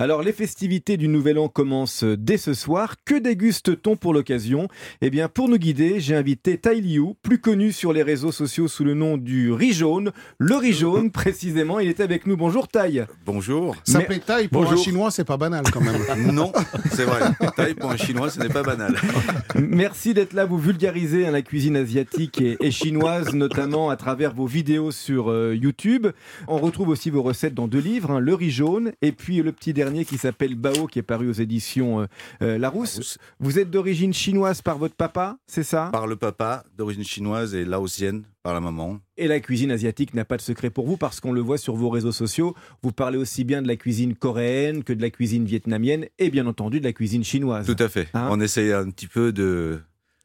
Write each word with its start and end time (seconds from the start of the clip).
Alors 0.00 0.22
les 0.22 0.32
festivités 0.32 0.96
du 0.96 1.06
Nouvel 1.06 1.38
An 1.38 1.48
commencent 1.48 2.04
dès 2.04 2.36
ce 2.36 2.52
soir. 2.52 2.96
Que 3.04 3.14
déguste-t-on 3.14 3.96
pour 3.96 4.12
l'occasion? 4.12 4.68
Eh 5.00 5.10
bien 5.10 5.28
pour 5.28 5.48
nous 5.48 5.56
guider, 5.56 6.00
j'ai 6.00 6.16
invité 6.16 6.58
Tai 6.58 6.80
Liu, 6.80 7.14
plus 7.22 7.38
connu 7.38 7.70
sur 7.70 7.92
les 7.92 8.02
réseaux 8.02 8.32
sociaux 8.32 8.66
sous 8.66 8.82
le 8.82 8.94
nom 8.94 9.16
du 9.16 9.52
riz 9.52 9.72
jaune. 9.72 10.10
Le 10.38 10.56
riz 10.56 10.72
jaune 10.72 11.10
précisément, 11.12 11.78
il 11.78 11.88
est 11.88 12.00
avec 12.00 12.26
nous. 12.26 12.36
Bonjour 12.36 12.66
Tai. 12.66 13.06
Bonjour. 13.24 13.76
S'appeler 13.84 14.18
Tai 14.18 14.48
pour 14.48 14.70
un 14.70 14.76
chinois, 14.76 15.12
c'est 15.12 15.24
pas 15.24 15.36
banal 15.36 15.64
quand 15.72 15.80
même. 15.80 16.32
non, 16.32 16.52
c'est 16.90 17.04
vrai. 17.04 17.20
Tai 17.56 17.74
pour 17.74 17.90
un 17.92 17.96
chinois, 17.96 18.30
ce 18.30 18.40
n'est 18.40 18.48
pas 18.48 18.62
banal. 18.62 18.96
Merci 19.54 20.12
d'être 20.12 20.32
là, 20.32 20.44
vous 20.44 20.58
vulgarisez 20.58 21.26
hein, 21.26 21.30
la 21.30 21.42
cuisine 21.42 21.76
asiatique 21.76 22.40
et, 22.40 22.70
chinoise, 22.72 23.32
notamment 23.32 23.90
à 23.90 23.96
travers 23.96 24.34
vos 24.34 24.46
vidéos 24.46 24.90
sur 24.90 25.30
euh, 25.30 25.54
YouTube. 25.54 26.08
On 26.48 26.58
retrouve 26.58 26.88
aussi 26.88 27.10
vos 27.10 27.22
recettes 27.22 27.54
dans 27.54 27.68
deux 27.68 27.78
livres, 27.78 28.10
hein, 28.10 28.18
le 28.18 28.34
riz 28.34 28.50
jaune 28.50 28.92
et 29.02 29.12
puis 29.12 29.40
le 29.40 29.52
petit 29.52 29.72
dernier 29.72 29.83
qui 30.04 30.18
s'appelle 30.18 30.54
Bao, 30.54 30.86
qui 30.86 30.98
est 30.98 31.02
paru 31.02 31.28
aux 31.28 31.32
éditions 31.32 32.00
euh, 32.00 32.06
euh, 32.42 32.58
Larousse. 32.58 33.18
Vous 33.38 33.58
êtes 33.58 33.70
d'origine 33.70 34.12
chinoise 34.12 34.62
par 34.62 34.78
votre 34.78 34.94
papa, 34.94 35.38
c'est 35.46 35.62
ça? 35.62 35.90
Par 35.92 36.06
le 36.06 36.16
papa, 36.16 36.64
d'origine 36.76 37.04
chinoise 37.04 37.54
et 37.54 37.64
laotienne 37.64 38.24
par 38.42 38.54
la 38.54 38.60
maman. 38.60 38.98
Et 39.16 39.28
la 39.28 39.40
cuisine 39.40 39.70
asiatique 39.70 40.14
n'a 40.14 40.24
pas 40.24 40.36
de 40.36 40.42
secret 40.42 40.70
pour 40.70 40.86
vous 40.86 40.96
parce 40.96 41.20
qu'on 41.20 41.32
le 41.32 41.40
voit 41.40 41.58
sur 41.58 41.76
vos 41.76 41.88
réseaux 41.88 42.12
sociaux. 42.12 42.54
Vous 42.82 42.92
parlez 42.92 43.18
aussi 43.18 43.44
bien 43.44 43.62
de 43.62 43.68
la 43.68 43.76
cuisine 43.76 44.14
coréenne 44.14 44.84
que 44.84 44.92
de 44.92 45.00
la 45.00 45.10
cuisine 45.10 45.44
vietnamienne 45.44 46.06
et 46.18 46.30
bien 46.30 46.46
entendu 46.46 46.80
de 46.80 46.84
la 46.84 46.92
cuisine 46.92 47.24
chinoise. 47.24 47.66
Tout 47.66 47.82
à 47.82 47.88
fait. 47.88 48.08
Hein? 48.14 48.28
On 48.30 48.40
essaye 48.40 48.72
un 48.72 48.90
petit 48.90 49.06
peu 49.06 49.32
de, 49.32 49.80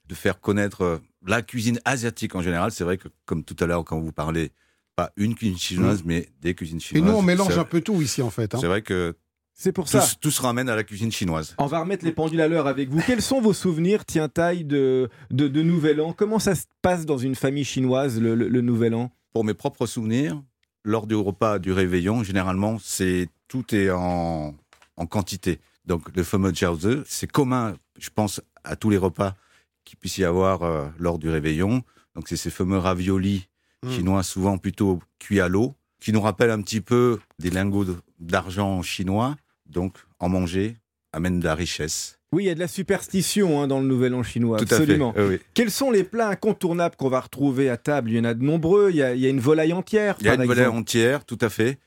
de 0.07 0.15
faire 0.15 0.39
connaître 0.39 1.01
la 1.25 1.41
cuisine 1.41 1.79
asiatique 1.85 2.35
en 2.35 2.41
général. 2.41 2.71
C'est 2.71 2.83
vrai 2.83 2.97
que, 2.97 3.07
comme 3.25 3.43
tout 3.43 3.55
à 3.59 3.65
l'heure, 3.65 3.85
quand 3.85 3.99
vous 3.99 4.11
parlez 4.11 4.51
pas 4.95 5.11
une 5.15 5.33
cuisine 5.33 5.57
chinoise, 5.57 6.03
mais 6.03 6.27
des 6.41 6.55
cuisines 6.55 6.81
chinoises. 6.81 7.07
Et 7.07 7.09
nous, 7.09 7.17
on 7.17 7.21
mélange 7.21 7.57
un 7.57 7.63
peu 7.63 7.79
tout 7.79 8.01
ici, 8.01 8.21
en 8.21 8.29
fait. 8.29 8.53
Hein. 8.53 8.57
C'est 8.59 8.67
vrai 8.67 8.81
que 8.81 9.15
c'est 9.59 9.71
pour 9.71 9.87
ça. 9.87 10.05
Tout, 10.21 10.31
se 10.31 10.41
ramène 10.41 10.69
à 10.69 10.75
la 10.75 10.83
cuisine 10.83 11.11
chinoise. 11.11 11.55
On 11.57 11.65
va 11.65 11.79
remettre 11.81 12.05
les 12.05 12.11
pendules 12.11 12.41
à 12.41 12.47
l'heure 12.47 12.67
avec 12.67 12.89
vous. 12.89 13.01
Quels 13.05 13.21
sont 13.21 13.41
vos 13.41 13.53
souvenirs, 13.53 14.05
tiens, 14.05 14.29
taille, 14.29 14.63
de, 14.63 15.09
de, 15.31 15.61
Nouvel 15.61 16.01
An? 16.01 16.13
Comment 16.13 16.39
ça 16.39 16.55
se 16.55 16.63
passe 16.81 17.05
dans 17.05 17.17
une 17.17 17.35
famille 17.35 17.65
chinoise, 17.65 18.19
le, 18.19 18.61
Nouvel 18.61 18.95
An? 18.95 19.11
Pour 19.33 19.43
mes 19.43 19.53
propres 19.53 19.85
souvenirs, 19.85 20.41
lors 20.83 21.07
du 21.07 21.15
repas 21.15 21.59
du 21.59 21.71
réveillon, 21.71 22.23
généralement, 22.23 22.77
c'est 22.81 23.27
tout 23.47 23.75
est 23.75 23.91
en, 23.91 24.55
en 24.95 25.05
quantité. 25.05 25.59
Donc, 25.85 26.15
le 26.15 26.23
fameux 26.23 26.53
jiaozi, 26.53 27.01
c'est 27.05 27.29
commun, 27.29 27.75
je 27.97 28.09
pense, 28.09 28.41
à 28.63 28.75
tous 28.75 28.89
les 28.89 28.97
repas 28.97 29.35
qu'il 29.83 29.97
puisse 29.97 30.17
y 30.17 30.23
avoir 30.23 30.63
euh, 30.63 30.87
lors 30.97 31.19
du 31.19 31.29
réveillon. 31.29 31.83
Donc, 32.15 32.27
c'est 32.27 32.37
ces 32.37 32.49
fameux 32.49 32.77
raviolis 32.77 33.49
Hmm. 33.83 33.91
chinois, 33.91 34.23
souvent 34.23 34.57
plutôt 34.57 34.99
cuits 35.19 35.39
à 35.39 35.47
l'eau, 35.47 35.73
qui 36.01 36.11
nous 36.11 36.21
rappellent 36.21 36.51
un 36.51 36.61
petit 36.61 36.81
peu 36.81 37.19
des 37.39 37.49
lingots 37.49 37.85
d'argent 38.19 38.81
chinois. 38.81 39.35
Donc, 39.69 39.97
en 40.19 40.29
manger 40.29 40.77
amène 41.13 41.39
de 41.39 41.45
la 41.45 41.55
richesse. 41.55 42.19
Oui, 42.31 42.43
il 42.43 42.47
y 42.47 42.49
a 42.51 42.55
de 42.55 42.59
la 42.59 42.67
superstition 42.67 43.61
hein, 43.61 43.67
dans 43.67 43.79
le 43.79 43.87
Nouvel 43.87 44.13
An 44.13 44.21
chinois, 44.21 44.57
Tout 44.57 44.65
absolument. 44.69 45.11
À 45.11 45.27
fait, 45.27 45.41
Quels 45.55 45.71
sont 45.71 45.89
les 45.89 46.03
plats 46.03 46.29
incontournables 46.29 46.95
qu'on 46.95 47.09
va 47.09 47.21
retrouver 47.21 47.69
à 47.69 47.77
table? 47.77 48.11
Il 48.11 48.17
y 48.17 48.19
en 48.19 48.23
a 48.23 48.35
de 48.35 48.43
nombreux. 48.43 48.91
Il 48.91 48.97
y 48.97 49.03
a, 49.03 49.13
une 49.13 49.39
volaille 49.39 49.73
entière. 49.73 50.15
Il 50.19 50.27
y 50.27 50.29
a 50.29 50.35
une 50.35 50.45
volaille 50.45 50.67
entière, 50.67 51.25
tout 51.25 51.39
à 51.41 51.49
fait. 51.49 51.79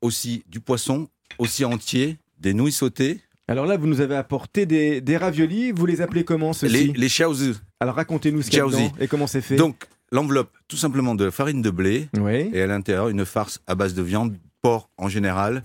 Aussi 0.00 0.44
du 0.48 0.60
poisson, 0.60 1.08
aussi 1.38 1.64
entier, 1.64 2.18
des 2.38 2.54
nouilles 2.54 2.70
sautées. 2.70 3.20
Alors 3.48 3.66
là, 3.66 3.76
vous 3.76 3.88
nous 3.88 4.00
avez 4.00 4.14
apporté 4.14 4.66
des, 4.66 5.16
raviolis. 5.16 5.72
Vous 5.72 5.86
les 5.86 6.00
appelez 6.00 6.22
comment 6.22 6.52
ceux-ci? 6.52 6.92
Les, 6.92 7.08
les 7.08 7.22
Alors 7.80 7.96
racontez-nous 7.96 8.42
ce 8.42 8.50
qu'il 8.50 8.60
y 8.60 8.62
a 8.62 8.66
dedans 8.66 8.92
et 9.00 9.08
comment 9.08 9.26
c'est 9.26 9.40
fait. 9.40 9.56
Donc, 9.56 9.86
l'enveloppe, 10.12 10.52
tout 10.68 10.76
simplement 10.76 11.16
de 11.16 11.30
farine 11.30 11.60
de 11.60 11.70
blé, 11.70 12.08
oui. 12.20 12.50
et 12.52 12.62
à 12.62 12.66
l'intérieur, 12.68 13.08
une 13.08 13.24
farce 13.24 13.60
à 13.66 13.74
base 13.74 13.94
de 13.94 14.02
viande, 14.02 14.36
porc 14.62 14.90
en 14.96 15.08
général, 15.08 15.64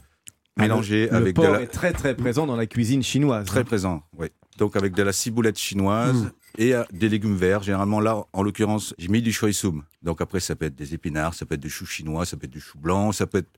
ah, 0.58 0.64
mélangée 0.64 1.08
le, 1.08 1.16
avec 1.16 1.36
porc 1.36 1.48
de 1.48 1.52
la... 1.52 1.62
est 1.62 1.68
très 1.68 1.94
très 1.94 2.16
présent 2.16 2.46
dans 2.46 2.56
la 2.56 2.66
cuisine 2.66 3.04
chinoise. 3.04 3.46
Très 3.46 3.64
présent, 3.64 4.04
oui. 4.18 4.28
Donc 4.58 4.76
avec 4.76 4.94
de 4.94 5.02
la 5.02 5.14
ciboulette 5.14 5.58
chinoise 5.58 6.24
mm. 6.24 6.32
et 6.60 6.76
euh, 6.76 6.84
des 6.92 7.10
légumes 7.10 7.36
verts. 7.36 7.64
Généralement 7.64 8.00
là, 8.00 8.24
en 8.34 8.44
l'occurrence, 8.44 8.94
j'ai 8.98 9.08
mis 9.08 9.22
du 9.22 9.32
choy 9.32 9.54
soum. 9.54 9.84
Donc 10.02 10.22
après, 10.22 10.40
ça 10.40 10.56
peut 10.56 10.66
être 10.66 10.76
des 10.76 10.94
épinards, 10.94 11.34
ça 11.34 11.46
peut 11.46 11.56
être 11.56 11.62
du 11.62 11.70
chou 11.70 11.86
chinois, 11.86 12.26
ça 12.26 12.38
peut 12.38 12.46
être 12.46 12.52
du 12.52 12.62
chou 12.62 12.78
blanc, 12.78 13.12
ça 13.12 13.26
peut 13.26 13.40
être 13.40 13.50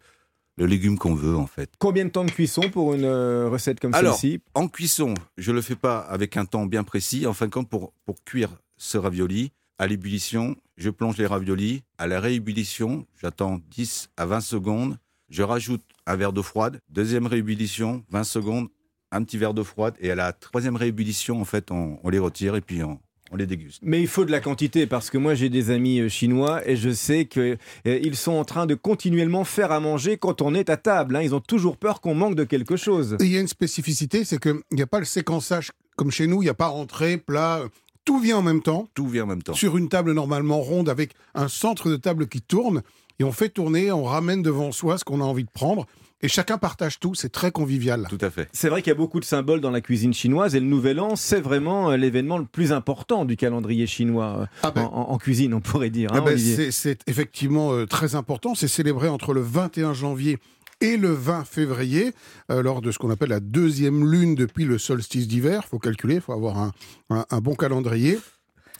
le 0.57 0.65
légume 0.65 0.97
qu'on 0.97 1.15
veut 1.15 1.35
en 1.35 1.47
fait. 1.47 1.69
Combien 1.79 2.05
de 2.05 2.09
temps 2.09 2.23
de 2.23 2.31
cuisson 2.31 2.69
pour 2.71 2.93
une 2.93 3.03
euh, 3.03 3.49
recette 3.49 3.79
comme 3.79 3.93
celle-ci? 3.93 4.41
En 4.53 4.67
cuisson, 4.67 5.13
je 5.37 5.51
le 5.51 5.61
fais 5.61 5.75
pas 5.75 5.99
avec 5.99 6.37
un 6.37 6.45
temps 6.45 6.65
bien 6.65 6.83
précis. 6.83 7.27
En 7.27 7.33
fin 7.33 7.47
de 7.47 7.51
compte, 7.51 7.69
pour, 7.69 7.93
pour 8.05 8.23
cuire 8.23 8.49
ce 8.77 8.97
ravioli, 8.97 9.51
à 9.77 9.87
l'ébullition, 9.87 10.55
je 10.77 10.89
plonge 10.89 11.17
les 11.17 11.25
raviolis. 11.25 11.83
À 11.97 12.07
la 12.07 12.19
réébullition, 12.19 13.05
j'attends 13.21 13.59
10 13.71 14.11
à 14.15 14.25
20 14.25 14.39
secondes. 14.39 14.97
Je 15.29 15.43
rajoute 15.43 15.81
un 16.05 16.15
verre 16.15 16.33
d'eau 16.33 16.43
froide. 16.43 16.79
Deuxième 16.89 17.27
réébullition, 17.27 18.03
20 18.09 18.23
secondes, 18.23 18.67
un 19.11 19.23
petit 19.23 19.37
verre 19.37 19.53
d'eau 19.53 19.63
froide. 19.63 19.95
Et 19.99 20.11
à 20.11 20.15
la 20.15 20.33
troisième 20.33 20.75
réébullition, 20.75 21.41
en 21.41 21.45
fait, 21.45 21.71
on, 21.71 21.97
les 22.09 22.19
retire 22.19 22.55
et 22.55 22.61
puis 22.61 22.83
on, 22.83 22.99
les 23.35 23.47
déguste. 23.47 23.81
Mais 23.83 24.01
il 24.01 24.07
faut 24.07 24.23
de 24.23 24.31
la 24.31 24.39
quantité 24.39 24.87
parce 24.87 25.09
que 25.09 25.17
moi 25.17 25.33
j'ai 25.33 25.49
des 25.49 25.69
amis 25.69 25.99
euh, 25.99 26.07
chinois 26.07 26.65
et 26.69 26.77
je 26.77 26.91
sais 26.91 27.25
qu'ils 27.25 27.57
euh, 27.85 28.13
sont 28.13 28.31
en 28.31 28.45
train 28.45 28.65
de 28.65 28.75
continuellement 28.75 29.43
faire 29.43 29.73
à 29.73 29.81
manger 29.81 30.17
quand 30.17 30.41
on 30.41 30.53
est 30.53 30.69
à 30.69 30.77
table. 30.77 31.17
Hein. 31.17 31.21
Ils 31.21 31.35
ont 31.35 31.41
toujours 31.41 31.75
peur 31.75 31.99
qu'on 31.99 32.15
manque 32.15 32.35
de 32.35 32.45
quelque 32.45 32.77
chose. 32.77 33.17
il 33.19 33.27
y 33.27 33.35
a 33.35 33.41
une 33.41 33.49
spécificité, 33.49 34.23
c'est 34.23 34.39
qu'il 34.39 34.61
n'y 34.71 34.83
a 34.83 34.87
pas 34.87 34.99
le 34.99 35.05
séquençage 35.05 35.71
comme 35.97 36.11
chez 36.11 36.27
nous. 36.27 36.43
Il 36.43 36.45
n'y 36.45 36.49
a 36.49 36.53
pas 36.53 36.67
rentrée, 36.67 37.17
plat, 37.17 37.63
tout 38.05 38.19
vient 38.19 38.37
en 38.37 38.41
même 38.43 38.61
temps. 38.61 38.87
Tout 38.93 39.07
vient 39.07 39.23
en 39.23 39.27
même 39.27 39.43
temps. 39.43 39.53
Sur 39.53 39.77
une 39.77 39.89
table 39.89 40.13
normalement 40.13 40.61
ronde 40.61 40.89
avec 40.89 41.11
un 41.33 41.47
centre 41.47 41.89
de 41.89 41.95
table 41.95 42.27
qui 42.27 42.41
tourne. 42.41 42.83
Et 43.19 43.23
on 43.23 43.31
fait 43.31 43.49
tourner, 43.49 43.91
on 43.91 44.03
ramène 44.03 44.41
devant 44.41 44.71
soi 44.71 44.97
ce 44.97 45.05
qu'on 45.05 45.21
a 45.21 45.23
envie 45.23 45.45
de 45.45 45.51
prendre. 45.51 45.85
Et 46.21 46.27
chacun 46.27 46.57
partage 46.57 46.99
tout, 46.99 47.13
c'est 47.13 47.29
très 47.29 47.51
convivial. 47.51 48.07
Tout 48.09 48.17
à 48.21 48.29
fait. 48.29 48.49
C'est 48.51 48.69
vrai 48.69 48.81
qu'il 48.81 48.89
y 48.89 48.95
a 48.95 48.97
beaucoup 48.97 49.19
de 49.19 49.25
symboles 49.25 49.61
dans 49.61 49.69
la 49.69 49.81
cuisine 49.81 50.13
chinoise 50.13 50.55
et 50.55 50.59
le 50.59 50.65
Nouvel 50.65 50.99
An, 50.99 51.15
c'est 51.15 51.39
vraiment 51.41 51.91
euh, 51.91 51.97
l'événement 51.97 52.37
le 52.37 52.45
plus 52.45 52.71
important 52.71 53.25
du 53.25 53.35
calendrier 53.35 53.85
chinois 53.85 54.37
euh, 54.39 54.45
ah 54.63 54.71
ben. 54.71 54.89
en, 54.91 55.17
cuisine, 55.17 55.53
on 55.53 55.61
pourrait 55.61 55.89
dire. 55.89 56.11
Hein, 56.13 56.17
ah 56.19 56.21
ben, 56.21 56.37
c'est 56.37 56.99
effectivement 57.07 57.73
euh, 57.73 57.85
très 57.85 58.15
important. 58.15 58.55
C'est 58.55 58.67
célébré 58.67 59.07
entre 59.07 59.33
le 59.33 59.41
21 59.41 59.93
janvier 59.93 60.39
et 60.81 60.97
le 60.97 61.11
20 61.11 61.45
février, 61.45 62.13
euh, 62.51 62.61
lors 62.61 62.81
de 62.81 62.91
ce 62.91 62.99
qu'on 62.99 63.09
appelle 63.09 63.29
la 63.29 63.39
deuxième 63.39 64.09
lune 64.09 64.35
depuis 64.35 64.65
le 64.65 64.77
solstice 64.77 65.27
d'hiver. 65.27 65.61
Il 65.65 65.69
faut 65.69 65.79
calculer, 65.79 66.15
il 66.15 66.21
faut 66.21 66.33
avoir 66.33 66.71
un, 67.09 67.41
bon 67.41 67.55
calendrier. 67.55 68.19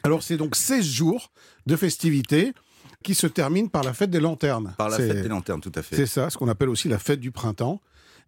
Alors 0.04 0.24
c'est 0.24 0.38
donc 0.38 0.56
16 0.56 0.86
jours 0.86 1.32
de 1.66 1.76
festivités 1.76 2.54
qui 3.04 3.16
se 3.16 3.28
terminent 3.28 3.68
par 3.68 3.84
la 3.84 3.94
fête 3.94 4.10
des 4.10 4.20
lanternes. 4.20 4.76
Par 4.78 4.90
la 4.90 4.98
fête 4.98 5.22
des 5.22 5.28
lanternes, 5.28 5.62
tout 5.62 5.72
à 5.76 5.82
fait. 5.82 5.96
C'est 5.96 6.06
ça, 6.06 6.30
ce 6.30 6.38
qu'on 6.38 6.48
appelle 6.48 6.70
aussi 6.70 6.90
la 6.90 7.00
fête 7.00 7.20
du 7.20 7.32
printemps. 7.32 7.82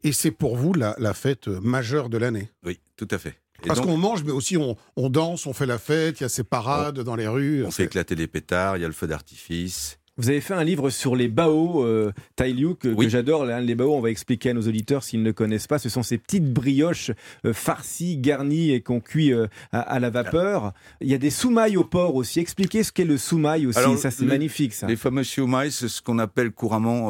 Et 0.04 0.12
c'est 0.12 0.32
pour 0.32 0.56
vous 0.56 0.74
la, 0.74 0.96
fête 1.14 1.48
majeure 1.48 2.10
de 2.10 2.18
l'année. 2.18 2.52
Oui, 2.64 2.80
tout 2.96 3.08
à 3.10 3.18
fait. 3.18 3.40
Parce 3.66 3.82
qu'on 3.82 3.98
mange, 3.98 4.24
mais 4.24 4.32
aussi 4.32 4.56
on, 4.56 4.76
danse, 5.10 5.48
on 5.48 5.54
fait 5.54 5.66
la 5.66 5.80
fête, 5.80 6.20
il 6.20 6.24
y 6.24 6.26
a 6.26 6.30
ces 6.30 6.44
parades 6.44 7.00
dans 7.00 7.16
les 7.16 7.28
rues. 7.28 7.66
On 7.66 7.72
fait 7.72 7.86
éclater 7.86 8.14
les 8.14 8.28
pétards, 8.28 8.78
il 8.78 8.82
y 8.82 8.84
a 8.84 8.88
le 8.88 8.94
feu 8.94 9.08
d'artifice. 9.08 9.98
Vous 10.18 10.30
avez 10.30 10.42
fait 10.42 10.56
un 10.56 10.64
livre 10.64 10.90
sur 10.90 11.16
les 11.16 11.28
bao, 11.28 11.86
euh, 11.86 12.12
Tai 12.36 12.52
Liu, 12.52 12.76
que, 12.76 12.90
j'adore. 13.08 13.46
Les 13.46 13.76
bao, 13.76 13.94
on 13.94 14.02
va 14.02 14.10
expliquer 14.10 14.50
à 14.50 14.54
nos 14.54 14.68
auditeurs 14.68 15.04
s'ils 15.04 15.22
ne 15.22 15.32
connaissent 15.32 15.68
pas. 15.68 15.78
Ce 15.78 15.90
sont 15.90 16.02
ces 16.02 16.18
petites 16.18 16.52
brioches 16.52 17.12
euh, 17.46 17.54
farcies, 17.54 18.18
garnies 18.18 18.72
et 18.72 18.82
qu'on 18.82 19.00
cuit 19.00 19.32
euh, 19.32 19.46
à, 19.72 20.00
la 20.00 20.10
vapeur. 20.10 20.74
Il 21.02 21.08
y 21.08 21.14
a 21.14 21.20
des 21.20 21.30
soumailles 21.30 21.78
au 21.78 21.84
porc 21.84 22.16
aussi. 22.16 22.40
Expliquez 22.40 22.84
ce 22.84 22.92
qu'est 22.92 23.06
le 23.06 23.18
soumail 23.18 23.68
aussi. 23.68 23.98
ça, 23.98 24.10
c'est 24.10 24.26
magnifique, 24.26 24.74
ça. 24.74 24.88
Les 24.88 24.96
fameux 24.96 25.24
soumailles, 25.24 25.72
c'est 25.72 25.88
ce 25.88 26.02
qu'on 26.02 26.18
appelle 26.18 26.52
couramment. 26.52 27.10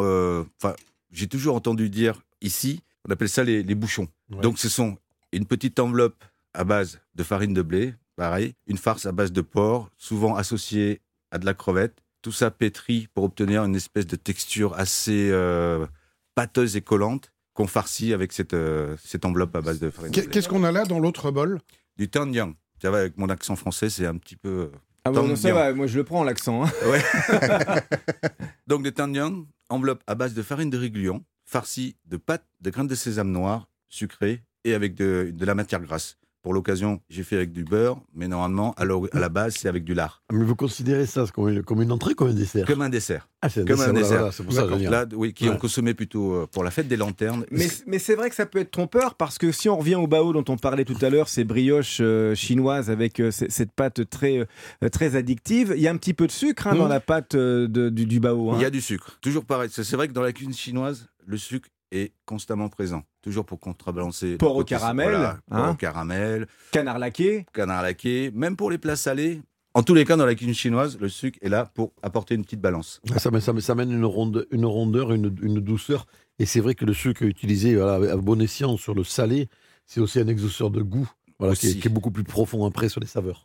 Enfin, 0.59 0.75
j'ai 1.11 1.27
toujours 1.27 1.55
entendu 1.55 1.89
dire 1.89 2.21
ici, 2.41 2.81
on 3.07 3.11
appelle 3.11 3.29
ça 3.29 3.43
les, 3.43 3.63
bouchons. 3.75 4.09
Donc, 4.29 4.59
ce 4.59 4.67
sont 4.67 4.97
une 5.31 5.45
petite 5.45 5.79
enveloppe 5.79 6.25
à 6.53 6.65
base 6.65 6.99
de 7.15 7.23
farine 7.23 7.53
de 7.53 7.61
blé, 7.61 7.93
pareil, 8.17 8.53
une 8.65 8.77
farce 8.77 9.05
à 9.05 9.13
base 9.13 9.31
de 9.31 9.41
porc, 9.41 9.89
souvent 9.95 10.35
associée 10.35 10.99
à 11.31 11.37
de 11.37 11.45
la 11.45 11.53
crevette 11.53 12.01
tout 12.27 12.33
ça 12.33 12.51
pétri 12.51 13.07
pour 13.13 13.23
obtenir 13.23 13.63
une 13.63 13.77
espèce 13.77 14.05
de 14.05 14.17
texture 14.17 14.73
assez 14.77 15.29
euh, 15.31 15.87
pâteuse 16.35 16.75
et 16.75 16.81
collante 16.81 17.31
qu'on 17.53 17.67
farcit 17.67 18.11
avec 18.11 18.33
cette, 18.33 18.53
euh, 18.53 18.97
cette 19.01 19.23
enveloppe 19.23 19.55
à 19.55 19.61
base 19.61 19.79
de 19.79 19.89
farine. 19.89 20.11
Qu'est-ce 20.11 20.49
qu'on 20.49 20.65
a 20.65 20.73
là 20.73 20.83
dans 20.83 20.99
l'autre 20.99 21.31
bol? 21.31 21.61
Du 21.95 22.09
tandiang. 22.09 22.53
Ça 22.81 22.91
va 22.91 22.97
avec 22.97 23.17
mon 23.17 23.29
accent 23.29 23.55
français, 23.55 23.89
c'est 23.89 24.05
un 24.05 24.17
petit 24.17 24.35
peu. 24.35 24.49
Euh, 24.49 24.77
ah 25.05 25.11
bon, 25.11 25.37
ça 25.37 25.53
va, 25.53 25.73
moi 25.73 25.87
je 25.87 25.97
le 25.97 26.03
prends 26.03 26.25
l'accent. 26.25 26.65
Hein. 26.65 26.71
Ouais. 26.87 27.01
Donc 28.67 28.83
le 28.83 28.91
tandiang, 28.91 29.47
enveloppe 29.69 30.03
à 30.05 30.15
base 30.15 30.33
de 30.33 30.43
farine 30.43 30.69
de 30.69 30.77
riglion, 30.77 31.23
farcie 31.45 31.95
de 32.07 32.17
pâte 32.17 32.45
de 32.59 32.69
graines 32.71 32.87
de 32.87 32.95
sésame 32.95 33.31
noir, 33.31 33.69
sucrée 33.87 34.43
et 34.65 34.73
avec 34.73 34.95
de, 34.95 35.31
de 35.33 35.45
la 35.45 35.55
matière 35.55 35.79
grasse. 35.79 36.17
Pour 36.41 36.53
l'occasion, 36.53 37.01
j'ai 37.09 37.23
fait 37.23 37.35
avec 37.35 37.51
du 37.51 37.63
beurre, 37.63 37.99
mais 38.13 38.27
normalement, 38.27 38.73
à, 38.77 38.85
la 38.85 39.29
base, 39.29 39.55
c'est 39.55 39.67
avec 39.67 39.83
du 39.83 39.93
lard. 39.93 40.23
Mais 40.31 40.45
vous 40.45 40.55
considérez 40.55 41.05
ça 41.05 41.25
comme 41.33 41.81
une, 41.81 41.91
entrée, 41.91 42.13
comme 42.13 42.29
un 42.29 42.33
dessert 42.33 42.65
Comme 42.65 42.81
un 42.81 42.89
dessert. 42.89 43.27
Ah, 43.41 43.49
c'est 43.49 43.67
comme 43.67 43.81
un 43.81 43.93
dessert. 43.93 44.31
c'est 44.31 44.43
pour 44.43 44.53
ça 44.53 44.65
Là, 44.65 45.05
oui, 45.13 45.33
qui 45.33 45.49
ont 45.49 45.57
consommé 45.57 45.93
plutôt 45.93 46.33
euh, 46.33 46.47
pour 46.47 46.63
la 46.63 46.71
fête 46.71 46.87
des 46.87 46.97
lanternes. 46.97 47.45
Mais, 47.51 47.99
c'est 47.99 48.15
vrai 48.15 48.29
que 48.29 48.35
ça 48.35 48.45
peut 48.45 48.59
être 48.59 48.71
trompeur 48.71 49.15
parce 49.15 49.37
que 49.37 49.51
si 49.51 49.67
on 49.67 49.77
revient 49.77 49.95
au 49.95 50.07
bao 50.07 50.31
dont 50.31 50.45
on 50.47 50.57
parlait 50.57 50.85
tout 50.85 50.97
à 51.01 51.09
l'heure, 51.09 51.27
ces 51.27 51.43
brioches 51.43 51.99
euh, 52.01 52.35
chinoises 52.35 52.89
avec 52.89 53.19
euh, 53.19 53.31
cette 53.31 53.71
pâte 53.71 54.09
très 54.09 54.47
très 54.91 55.15
addictive, 55.15 55.73
il 55.75 55.81
y 55.81 55.87
a 55.87 55.91
un 55.91 55.97
petit 55.97 56.13
peu 56.13 56.27
de 56.27 56.31
sucre 56.31 56.67
hein, 56.67 56.75
dans 56.75 56.85
mmh. 56.85 56.89
la 56.89 56.99
pâte 56.99 57.35
du, 57.35 58.05
du 58.05 58.19
bao. 58.19 58.51
Hein. 58.51 58.55
Il 58.57 58.61
y 58.61 58.65
a 58.65 58.69
du 58.69 58.81
sucre. 58.81 59.17
Toujours 59.21 59.45
pareil. 59.45 59.69
C'est 59.71 59.95
vrai 59.95 60.07
que 60.07 60.13
dans 60.13 60.21
la 60.21 60.33
cuisine 60.33 60.53
chinoise, 60.53 61.09
le 61.25 61.37
sucre 61.37 61.69
est 61.91 62.13
constamment 62.25 62.69
présent, 62.69 63.03
toujours 63.21 63.45
pour 63.45 63.59
contrebalancer. 63.59 64.37
Porc 64.37 64.55
au 64.57 64.63
caramel, 64.63 65.09
voilà, 65.09 65.39
porc 65.49 65.57
hein. 65.59 65.71
au 65.71 65.75
caramel, 65.75 66.47
Canard 66.71 66.99
laqué. 66.99 67.45
canard 67.53 67.81
laqué, 67.81 68.31
même 68.33 68.55
pour 68.55 68.69
les 68.71 68.77
plats 68.77 68.95
salés. 68.95 69.41
En 69.73 69.83
tous 69.83 69.93
les 69.93 70.05
cas, 70.05 70.15
dans 70.17 70.25
la 70.25 70.33
cuisine 70.33 70.55
chinoise, 70.55 70.97
le 70.99 71.07
sucre 71.07 71.37
est 71.41 71.49
là 71.49 71.69
pour 71.73 71.93
apporter 72.01 72.33
une 72.33 72.43
petite 72.43 72.61
balance. 72.61 72.99
Ça, 73.17 73.29
mène- 73.29 73.41
ça, 73.41 73.53
mène- 73.53 73.61
ça 73.61 73.75
mène 73.75 73.91
une, 73.91 74.05
ronde, 74.05 74.47
une 74.51 74.65
rondeur, 74.65 75.13
une, 75.13 75.35
une 75.41 75.59
douceur. 75.59 76.07
Et 76.39 76.45
c'est 76.47 76.61
vrai 76.61 76.73
que 76.73 76.83
le 76.85 76.93
sucre 76.93 77.21
utilisé 77.23 77.75
voilà, 77.75 78.11
à 78.13 78.17
bon 78.17 78.41
escient 78.41 78.75
sur 78.77 78.95
le 78.95 79.03
salé, 79.03 79.49
c'est 79.85 79.99
aussi 79.99 80.19
un 80.19 80.27
exhausteur 80.27 80.71
de 80.71 80.81
goût 80.81 81.07
voilà, 81.39 81.55
qui, 81.55 81.67
est, 81.67 81.73
qui 81.79 81.87
est 81.87 81.91
beaucoup 81.91 82.09
plus 82.09 82.23
profond 82.23 82.65
après 82.65 82.89
sur 82.89 82.99
les 83.01 83.05
saveurs. 83.07 83.35